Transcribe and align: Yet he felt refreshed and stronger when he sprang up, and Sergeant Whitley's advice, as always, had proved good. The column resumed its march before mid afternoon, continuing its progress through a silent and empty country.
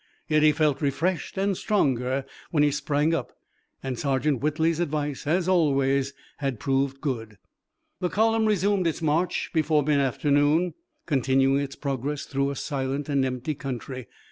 Yet 0.27 0.41
he 0.41 0.51
felt 0.51 0.81
refreshed 0.81 1.37
and 1.37 1.55
stronger 1.55 2.25
when 2.49 2.63
he 2.63 2.71
sprang 2.71 3.13
up, 3.13 3.33
and 3.83 3.99
Sergeant 3.99 4.41
Whitley's 4.41 4.79
advice, 4.79 5.27
as 5.27 5.47
always, 5.47 6.15
had 6.37 6.59
proved 6.59 7.01
good. 7.01 7.37
The 7.99 8.09
column 8.09 8.47
resumed 8.47 8.87
its 8.87 9.03
march 9.03 9.51
before 9.53 9.83
mid 9.83 9.99
afternoon, 9.99 10.73
continuing 11.05 11.61
its 11.61 11.75
progress 11.75 12.25
through 12.25 12.49
a 12.49 12.55
silent 12.55 13.09
and 13.09 13.23
empty 13.23 13.53
country. 13.53 14.07